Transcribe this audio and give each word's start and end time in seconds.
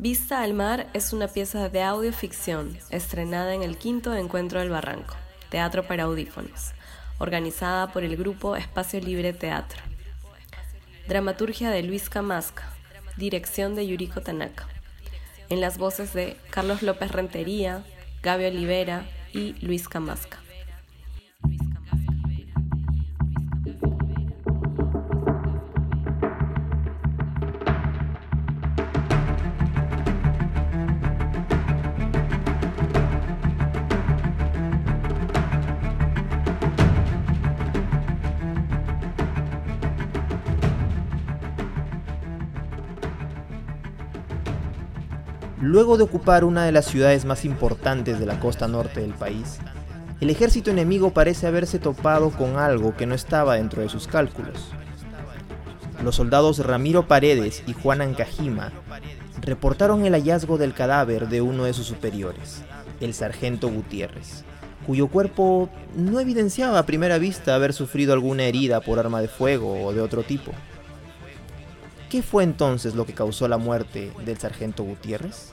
Vista 0.00 0.42
al 0.42 0.54
Mar 0.54 0.86
es 0.94 1.12
una 1.12 1.28
pieza 1.28 1.68
de 1.68 1.82
audioficción 1.82 2.74
estrenada 2.88 3.52
en 3.52 3.62
el 3.62 3.76
quinto 3.76 4.14
Encuentro 4.14 4.58
del 4.58 4.70
Barranco, 4.70 5.14
Teatro 5.50 5.86
para 5.86 6.04
Audífonos, 6.04 6.72
organizada 7.18 7.92
por 7.92 8.02
el 8.02 8.16
grupo 8.16 8.56
Espacio 8.56 8.98
Libre 8.98 9.34
Teatro. 9.34 9.82
Dramaturgia 11.06 11.68
de 11.68 11.82
Luis 11.82 12.08
Camasca, 12.08 12.72
dirección 13.18 13.74
de 13.74 13.86
Yuriko 13.86 14.22
Tanaka. 14.22 14.66
En 15.50 15.60
las 15.60 15.76
voces 15.76 16.14
de 16.14 16.38
Carlos 16.48 16.80
López 16.80 17.12
Rentería, 17.12 17.84
Gaby 18.22 18.46
Olivera 18.46 19.04
y 19.34 19.52
Luis 19.60 19.86
Camasca. 19.86 20.39
Luego 45.60 45.98
de 45.98 46.04
ocupar 46.04 46.44
una 46.44 46.64
de 46.64 46.72
las 46.72 46.86
ciudades 46.86 47.26
más 47.26 47.44
importantes 47.44 48.18
de 48.18 48.24
la 48.24 48.40
costa 48.40 48.66
norte 48.66 49.00
del 49.00 49.12
país, 49.12 49.58
el 50.22 50.30
ejército 50.30 50.70
enemigo 50.70 51.10
parece 51.10 51.46
haberse 51.46 51.78
topado 51.78 52.30
con 52.30 52.56
algo 52.56 52.96
que 52.96 53.04
no 53.04 53.14
estaba 53.14 53.56
dentro 53.56 53.82
de 53.82 53.90
sus 53.90 54.06
cálculos. 54.06 54.70
Los 56.02 56.16
soldados 56.16 56.64
Ramiro 56.64 57.06
Paredes 57.06 57.62
y 57.66 57.74
Juan 57.74 58.00
Ancajima 58.00 58.72
reportaron 59.42 60.06
el 60.06 60.14
hallazgo 60.14 60.56
del 60.56 60.72
cadáver 60.72 61.28
de 61.28 61.42
uno 61.42 61.64
de 61.64 61.74
sus 61.74 61.86
superiores, 61.86 62.62
el 63.00 63.12
sargento 63.12 63.68
Gutiérrez, 63.68 64.44
cuyo 64.86 65.08
cuerpo 65.08 65.68
no 65.94 66.20
evidenciaba 66.20 66.78
a 66.78 66.86
primera 66.86 67.18
vista 67.18 67.54
haber 67.54 67.74
sufrido 67.74 68.14
alguna 68.14 68.44
herida 68.44 68.80
por 68.80 68.98
arma 68.98 69.20
de 69.20 69.28
fuego 69.28 69.84
o 69.84 69.92
de 69.92 70.00
otro 70.00 70.22
tipo. 70.22 70.52
¿Qué 72.10 72.24
fue 72.24 72.42
entonces 72.42 72.96
lo 72.96 73.06
que 73.06 73.14
causó 73.14 73.46
la 73.46 73.56
muerte 73.56 74.12
del 74.24 74.36
sargento 74.36 74.82
Gutiérrez? 74.82 75.52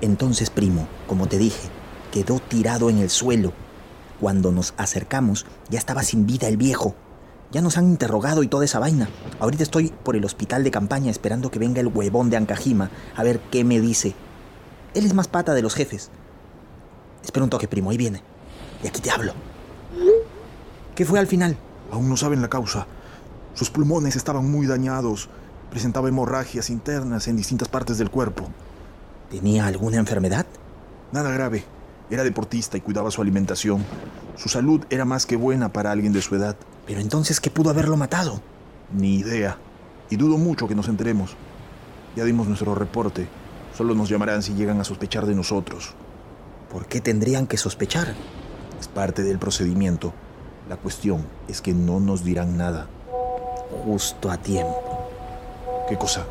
Entonces, 0.00 0.50
primo, 0.50 0.88
como 1.06 1.28
te 1.28 1.38
dije, 1.38 1.68
quedó 2.12 2.38
tirado 2.38 2.90
en 2.90 2.98
el 2.98 3.10
suelo. 3.10 3.52
Cuando 4.20 4.52
nos 4.52 4.74
acercamos, 4.76 5.46
ya 5.68 5.80
estaba 5.80 6.04
sin 6.04 6.26
vida 6.26 6.46
el 6.46 6.56
viejo. 6.56 6.94
Ya 7.50 7.60
nos 7.60 7.76
han 7.76 7.88
interrogado 7.88 8.44
y 8.44 8.48
toda 8.48 8.64
esa 8.64 8.78
vaina. 8.78 9.08
Ahorita 9.40 9.64
estoy 9.64 9.88
por 9.88 10.14
el 10.14 10.24
hospital 10.24 10.62
de 10.62 10.70
campaña 10.70 11.10
esperando 11.10 11.50
que 11.50 11.58
venga 11.58 11.80
el 11.80 11.88
huevón 11.88 12.30
de 12.30 12.36
Ancajima 12.36 12.90
a 13.16 13.24
ver 13.24 13.40
qué 13.50 13.64
me 13.64 13.80
dice. 13.80 14.14
Él 14.94 15.04
es 15.04 15.14
más 15.14 15.26
pata 15.26 15.54
de 15.54 15.62
los 15.62 15.74
jefes. 15.74 16.10
Espera 17.24 17.42
un 17.44 17.50
toque, 17.50 17.66
primo, 17.66 17.90
ahí 17.90 17.96
viene. 17.96 18.22
Y 18.84 18.86
aquí 18.86 19.00
te 19.00 19.10
hablo. 19.10 19.32
¿Qué 20.94 21.04
fue 21.04 21.18
al 21.18 21.26
final? 21.26 21.56
Aún 21.90 22.08
no 22.08 22.16
saben 22.16 22.42
la 22.42 22.48
causa. 22.48 22.86
Sus 23.54 23.70
pulmones 23.70 24.16
estaban 24.16 24.50
muy 24.50 24.66
dañados. 24.66 25.28
Presentaba 25.70 26.08
hemorragias 26.08 26.70
internas 26.70 27.28
en 27.28 27.36
distintas 27.36 27.68
partes 27.68 27.98
del 27.98 28.10
cuerpo. 28.10 28.48
¿Tenía 29.30 29.66
alguna 29.66 29.96
enfermedad? 29.96 30.46
Nada 31.12 31.30
grave. 31.30 31.64
Era 32.12 32.24
deportista 32.24 32.76
y 32.76 32.82
cuidaba 32.82 33.10
su 33.10 33.22
alimentación. 33.22 33.82
Su 34.36 34.50
salud 34.50 34.84
era 34.90 35.06
más 35.06 35.24
que 35.24 35.34
buena 35.34 35.72
para 35.72 35.90
alguien 35.90 36.12
de 36.12 36.20
su 36.20 36.34
edad. 36.34 36.56
Pero 36.86 37.00
entonces, 37.00 37.40
¿qué 37.40 37.48
pudo 37.48 37.70
haberlo 37.70 37.96
matado? 37.96 38.42
Ni 38.92 39.14
idea. 39.14 39.56
Y 40.10 40.16
dudo 40.16 40.36
mucho 40.36 40.68
que 40.68 40.74
nos 40.74 40.88
enteremos. 40.88 41.34
Ya 42.14 42.24
dimos 42.24 42.48
nuestro 42.48 42.74
reporte. 42.74 43.28
Solo 43.74 43.94
nos 43.94 44.10
llamarán 44.10 44.42
si 44.42 44.52
llegan 44.52 44.78
a 44.78 44.84
sospechar 44.84 45.24
de 45.24 45.34
nosotros. 45.34 45.94
¿Por 46.70 46.84
qué 46.84 47.00
tendrían 47.00 47.46
que 47.46 47.56
sospechar? 47.56 48.14
Es 48.78 48.88
parte 48.88 49.22
del 49.22 49.38
procedimiento. 49.38 50.12
La 50.68 50.76
cuestión 50.76 51.24
es 51.48 51.62
que 51.62 51.72
no 51.72 51.98
nos 51.98 52.24
dirán 52.24 52.58
nada. 52.58 52.88
Justo 53.86 54.30
a 54.30 54.36
tiempo. 54.36 55.08
¿Qué 55.88 55.96
cosa? 55.96 56.26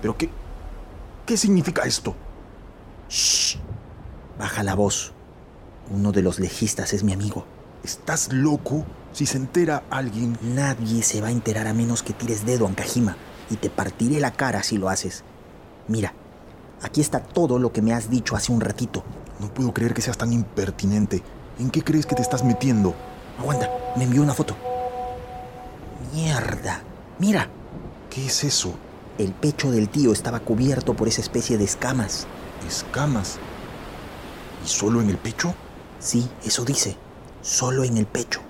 ¿Pero 0.00 0.16
qué? 0.16 0.30
¿Qué 1.26 1.36
significa 1.36 1.82
esto? 1.82 2.14
Baja 4.40 4.62
la 4.62 4.74
voz. 4.74 5.12
Uno 5.90 6.12
de 6.12 6.22
los 6.22 6.38
legistas 6.38 6.94
es 6.94 7.04
mi 7.04 7.12
amigo. 7.12 7.44
¿Estás 7.84 8.32
loco? 8.32 8.86
Si 9.12 9.26
se 9.26 9.36
entera 9.36 9.82
alguien... 9.90 10.38
Nadie 10.40 11.02
se 11.02 11.20
va 11.20 11.28
a 11.28 11.30
enterar 11.30 11.66
a 11.66 11.74
menos 11.74 12.02
que 12.02 12.14
tires 12.14 12.46
dedo, 12.46 12.66
Ancajima, 12.66 13.18
y 13.50 13.56
te 13.56 13.68
partiré 13.68 14.18
la 14.18 14.30
cara 14.30 14.62
si 14.62 14.78
lo 14.78 14.88
haces. 14.88 15.24
Mira, 15.88 16.14
aquí 16.80 17.02
está 17.02 17.20
todo 17.20 17.58
lo 17.58 17.70
que 17.70 17.82
me 17.82 17.92
has 17.92 18.08
dicho 18.08 18.34
hace 18.34 18.50
un 18.50 18.62
ratito. 18.62 19.04
No 19.40 19.52
puedo 19.52 19.74
creer 19.74 19.92
que 19.92 20.00
seas 20.00 20.16
tan 20.16 20.32
impertinente. 20.32 21.22
¿En 21.58 21.68
qué 21.68 21.84
crees 21.84 22.06
que 22.06 22.14
te 22.14 22.22
estás 22.22 22.42
metiendo? 22.42 22.94
Aguanta, 23.38 23.68
me 23.94 24.04
envió 24.04 24.22
una 24.22 24.32
foto. 24.32 24.56
Mierda. 26.14 26.80
Mira. 27.18 27.46
¿Qué 28.08 28.24
es 28.24 28.42
eso? 28.44 28.72
El 29.18 29.32
pecho 29.32 29.70
del 29.70 29.90
tío 29.90 30.14
estaba 30.14 30.40
cubierto 30.40 30.94
por 30.96 31.08
esa 31.08 31.20
especie 31.20 31.58
de 31.58 31.64
escamas. 31.64 32.26
¿Escamas? 32.66 33.38
¿Y 34.64 34.68
solo 34.68 35.00
en 35.00 35.10
el 35.10 35.16
pecho? 35.16 35.54
Sí, 35.98 36.28
eso 36.44 36.64
dice. 36.64 36.96
Solo 37.42 37.84
en 37.84 37.96
el 37.96 38.06
pecho. 38.06 38.40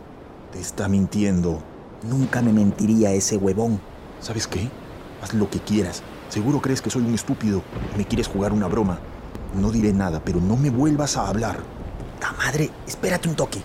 Te 0.53 0.61
está 0.61 0.89
mintiendo. 0.89 1.63
Nunca 2.03 2.43
me 2.43 2.53
mentiría 2.53 3.13
ese 3.13 3.37
huevón. 3.37 3.81
¿Sabes 4.21 4.47
qué? 4.47 4.69
Haz 5.23 5.35
lo 5.35 5.49
que 5.49 5.61
quieras. 5.61 6.03
Seguro 6.29 6.61
crees 6.61 6.83
que 6.83 6.91
soy 6.91 7.03
un 7.03 7.15
estúpido. 7.15 7.63
Me 7.97 8.05
quieres 8.05 8.29
jugar 8.29 8.53
una 8.53 8.67
broma. 8.67 8.99
No 9.55 9.71
diré 9.71 9.93
nada, 9.93 10.21
pero 10.25 10.41
no 10.41 10.57
me 10.57 10.71
vuelvas 10.71 11.17
a 11.17 11.29
hablar. 11.29 11.61
¡Ta 12.21 12.33
madre! 12.33 12.71
Espérate 12.87 13.29
un 13.29 13.37
toque. 13.37 13.63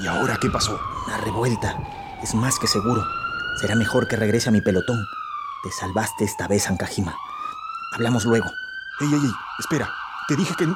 ¿Y 0.00 0.06
ahora 0.06 0.38
qué 0.40 0.48
pasó? 0.48 0.78
Una 1.06 1.18
revuelta. 1.18 1.76
Es 2.22 2.34
más 2.34 2.58
que 2.58 2.66
seguro. 2.66 3.06
Será 3.60 3.74
mejor 3.74 4.08
que 4.08 4.16
regrese 4.16 4.48
a 4.48 4.52
mi 4.52 4.60
pelotón. 4.60 5.06
Te 5.62 5.70
salvaste 5.70 6.24
esta 6.24 6.48
vez, 6.48 6.68
Ancajima. 6.68 7.14
Hablamos 7.92 8.24
luego. 8.24 8.46
¡Ey, 9.00 9.14
ey, 9.14 9.20
ey! 9.20 9.32
Espera. 9.60 9.88
Te 10.26 10.36
dije 10.36 10.54
que... 10.56 10.66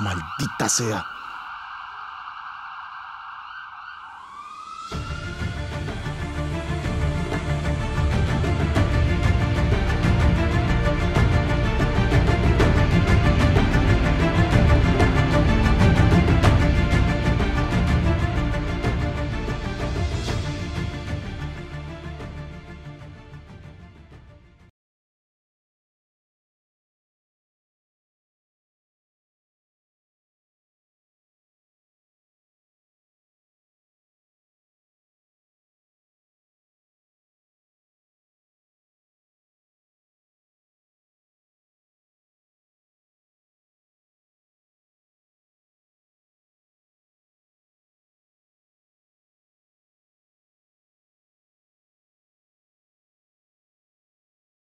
Maldita 0.00 0.68
sea. 0.68 1.04